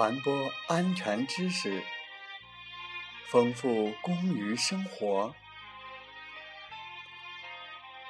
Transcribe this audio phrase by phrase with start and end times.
[0.00, 1.82] 传播安全知识，
[3.26, 5.34] 丰富公于生活。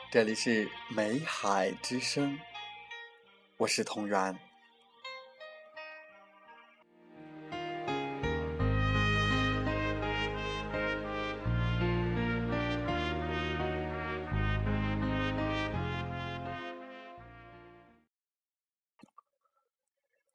[0.08, 2.38] 这里是美海之声，
[3.56, 4.38] 我是同源。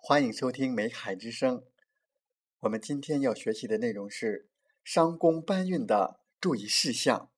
[0.08, 1.58] 欢迎收听《美海之声》。
[2.59, 4.48] 我们今天要学习的内容是
[4.84, 7.31] 商工搬运的注意事项。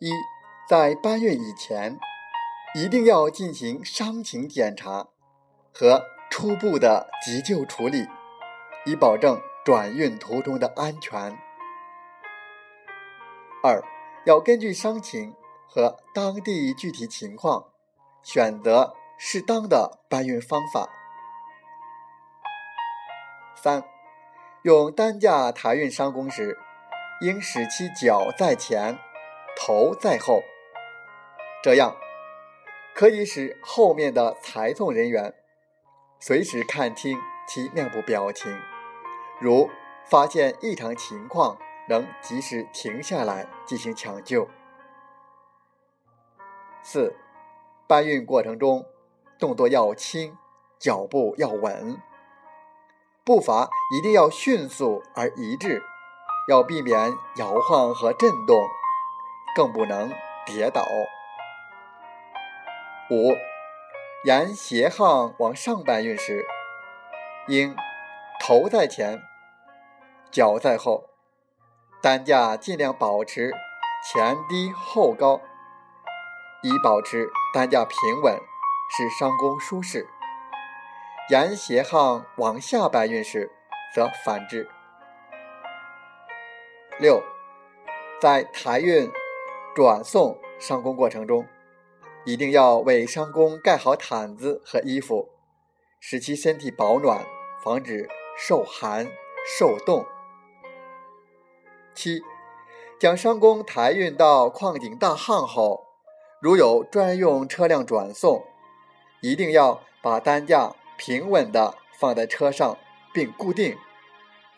[0.00, 0.10] 一，
[0.68, 1.96] 在搬运以前，
[2.74, 5.10] 一定要进行伤情检查
[5.72, 8.08] 和初步的急救处理，
[8.84, 9.40] 以保证。
[9.68, 11.36] 转运途中的安全。
[13.62, 13.84] 二，
[14.24, 15.34] 要根据伤情
[15.66, 17.66] 和当地具体情况，
[18.22, 20.88] 选择适当的搬运方法。
[23.56, 23.84] 三，
[24.62, 26.58] 用担架抬运伤工时，
[27.20, 28.98] 应使其脚在前，
[29.54, 30.40] 头在后，
[31.62, 31.94] 这样
[32.94, 35.34] 可以使后面的抬送人员
[36.18, 38.58] 随时看清其面部表情。
[39.40, 39.70] 如
[40.04, 41.56] 发现异常情况，
[41.88, 44.48] 能及时停下来进行抢救。
[46.82, 47.14] 四、
[47.86, 48.84] 搬运过程中
[49.38, 50.36] 动作要轻，
[50.78, 52.00] 脚步要稳，
[53.24, 55.82] 步伐一定要迅速而一致，
[56.48, 58.56] 要避免摇晃和震动，
[59.54, 60.10] 更不能
[60.46, 60.82] 跌倒。
[63.10, 63.34] 五、
[64.24, 66.46] 沿斜巷往上搬运时，
[67.46, 67.76] 应
[68.40, 69.27] 头在前。
[70.30, 71.08] 脚在后，
[72.02, 73.52] 担架尽量保持
[74.04, 75.40] 前低后高，
[76.62, 78.38] 以保持担架平稳，
[78.96, 80.06] 使伤工舒适。
[81.30, 83.50] 沿斜巷往下搬运时，
[83.94, 84.68] 则反之。
[86.98, 87.22] 六，
[88.20, 89.10] 在抬运、
[89.74, 91.46] 转送伤工过程中，
[92.24, 95.30] 一定要为伤工盖好毯子和衣服，
[96.00, 97.24] 使其身体保暖，
[97.62, 99.06] 防止受寒
[99.58, 100.04] 受冻。
[102.00, 102.22] 七，
[103.00, 105.84] 将伤工抬运到矿井大巷后，
[106.40, 108.44] 如有专用车辆转送，
[109.20, 112.78] 一定要把担架平稳的放在车上
[113.12, 113.76] 并固定，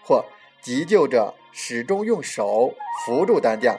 [0.04, 0.26] 或
[0.60, 2.74] 急救者始终用手
[3.06, 3.78] 扶住担架。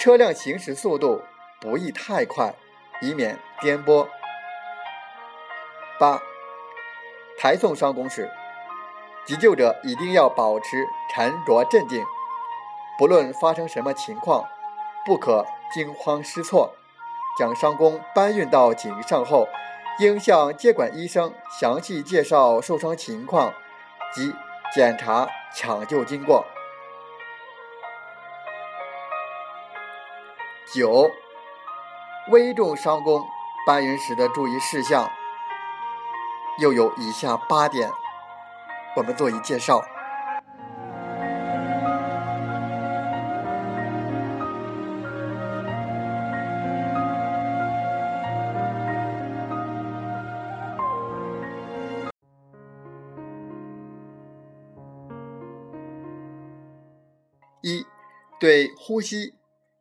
[0.00, 1.22] 车辆行驶速度
[1.60, 2.52] 不宜太快，
[3.00, 4.08] 以免颠簸。
[6.00, 6.20] 八，
[7.38, 8.28] 抬送伤工时。
[9.24, 12.04] 急救者一定要保持沉着镇定，
[12.98, 14.44] 不论发生什么情况，
[15.06, 16.74] 不可惊慌失措。
[17.38, 19.48] 将伤工搬运到井上后，
[19.98, 23.54] 应向接管医生详细介绍受伤情况
[24.12, 24.34] 及
[24.74, 26.44] 检查抢救经过。
[30.74, 31.10] 九、
[32.30, 33.26] 危重伤工
[33.66, 35.10] 搬运时的注意事项，
[36.58, 37.90] 又有以下八点。
[38.94, 39.82] 我们做一介绍。
[57.64, 57.86] 一、
[58.40, 59.34] 对呼吸、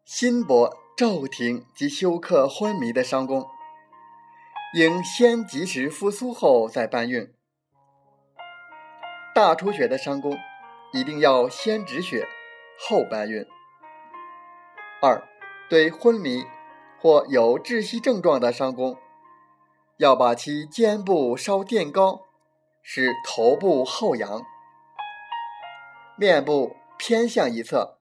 [0.06, 3.48] 心搏骤停及休克昏迷的伤工，
[4.76, 7.34] 应先及时复苏后再搬运。
[9.42, 10.38] 大出血的伤工，
[10.94, 12.28] 一定要先止血，
[12.78, 13.44] 后搬运。
[15.02, 15.28] 二，
[15.68, 16.46] 对昏迷
[17.00, 19.00] 或有窒息症状的伤工，
[19.98, 22.22] 要把其肩部稍垫高，
[22.84, 24.44] 使头部后仰，
[26.16, 27.98] 面部偏向一侧，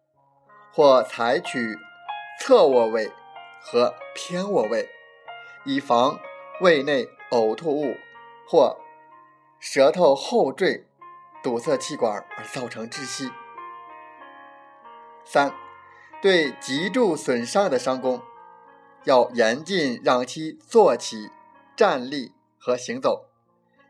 [0.75, 1.79] 或采取
[2.39, 3.11] 侧卧位
[3.63, 4.91] 和偏卧位，
[5.65, 6.21] 以防
[6.61, 7.97] 胃内呕吐物
[8.47, 8.77] 或
[9.59, 10.85] 舌头后坠。
[11.43, 13.31] 堵塞气管而造成窒息。
[15.25, 15.53] 三，
[16.21, 18.21] 对脊柱损伤的伤工，
[19.05, 21.31] 要严禁让其坐起、
[21.77, 23.27] 站立和行走，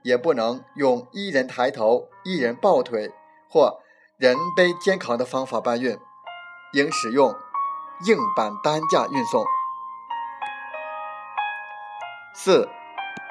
[0.02, 3.12] 也不能用一人抬头、一人抱腿
[3.48, 3.80] 或
[4.16, 5.98] 人背肩扛的方法搬运，
[6.74, 7.34] 应使用
[8.06, 9.44] 硬板担架运送。
[12.34, 12.68] 四，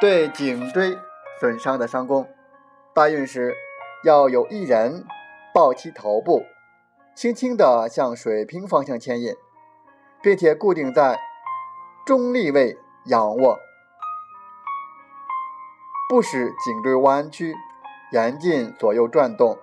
[0.02, 0.98] 对颈椎
[1.40, 2.28] 损伤的伤工，
[2.94, 3.56] 搬运时。
[4.04, 5.06] 要有一人
[5.54, 6.44] 抱其头部，
[7.16, 9.36] 轻轻地向水平方向牵引，
[10.22, 11.20] 并且固定在
[12.06, 13.60] 中立位仰卧，
[16.08, 17.54] 不使颈椎弯曲，
[18.14, 19.58] 严禁左右转动。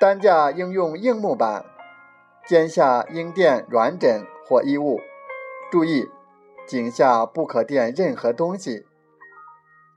[0.00, 1.64] 担架应用硬木板，
[2.44, 5.00] 肩下应垫软枕或衣物，
[5.70, 6.10] 注意
[6.66, 8.84] 颈下不可垫任何东西。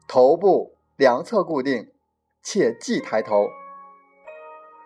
[0.07, 1.91] 头部两侧固定，
[2.45, 3.49] 切忌抬头。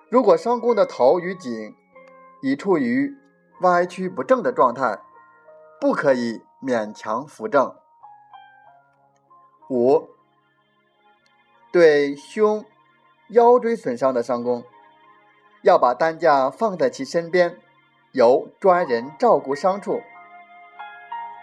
[0.10, 1.76] 如果伤工的头与颈
[2.42, 3.14] 已处于
[3.62, 4.98] 歪曲不正的状态，
[5.80, 7.76] 不可以勉强扶正。
[9.70, 10.10] 五，
[11.72, 12.66] 对胸、
[13.28, 14.64] 腰椎损伤的伤工。
[15.62, 17.60] 要把担架放在其身边，
[18.14, 20.02] 由专人照顾伤处。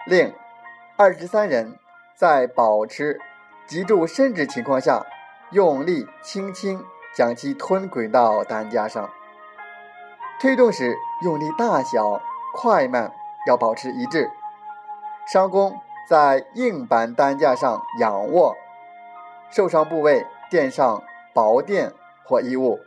[0.07, 0.33] 另，
[0.97, 1.77] 二十三人
[2.15, 3.21] 在保持
[3.67, 5.05] 脊柱伸直情况下，
[5.51, 6.83] 用力轻轻
[7.15, 9.09] 将其吞滚到担架上。
[10.39, 12.21] 推动时用力大小、
[12.53, 13.13] 快慢
[13.47, 14.29] 要保持一致。
[15.25, 18.55] 伤工在硬板担架上仰卧，
[19.49, 21.03] 受伤部位垫上
[21.33, 22.79] 薄垫或衣物。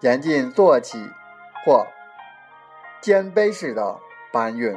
[0.00, 0.98] 严禁坐起
[1.64, 1.86] 或
[3.00, 4.00] 肩背式的
[4.32, 4.76] 搬运。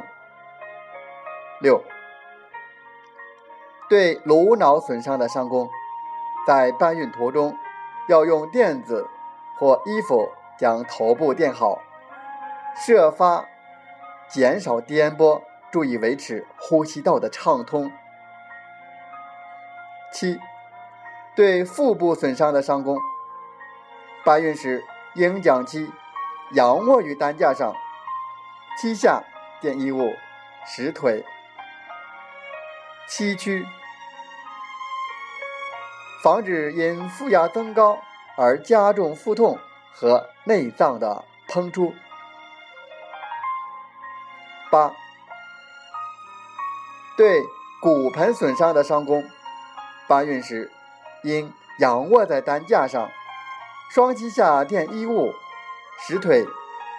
[1.60, 1.82] 六，
[3.88, 5.68] 对颅脑损伤的伤工，
[6.46, 7.56] 在搬运途中
[8.08, 9.08] 要用垫子
[9.58, 11.80] 或衣服将头部垫好，
[12.76, 13.46] 设法
[14.28, 17.90] 减少颠簸，注意维持呼吸道的畅通。
[20.12, 20.38] 七，
[21.34, 22.98] 对腹部损伤的伤工，
[24.24, 24.84] 搬运时。
[25.18, 25.90] 应将其
[26.50, 27.74] 仰卧于担架上，
[28.76, 29.22] 膝下
[29.62, 30.12] 垫衣物，
[30.66, 31.24] 使腿
[33.08, 33.64] 崎岖，
[36.22, 37.98] 防止因负压增高
[38.36, 39.58] 而加重腹痛
[39.92, 41.94] 和内脏的膨出。
[44.70, 44.92] 八，
[47.16, 47.42] 对
[47.80, 49.24] 骨盆损伤的伤工，
[50.08, 50.72] 搬运时
[51.22, 53.08] 应仰卧在担架上。
[53.88, 55.32] 双膝下垫衣物，
[56.00, 56.44] 使腿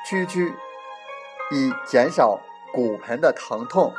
[0.07, 0.53] 屈曲，
[1.51, 2.39] 以减少
[2.73, 3.93] 骨盆的疼痛。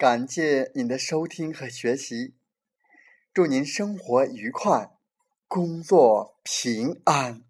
[0.00, 2.32] 感谢您的收听和学习，
[3.34, 4.92] 祝您生活愉快。
[5.46, 7.42] 工作平安，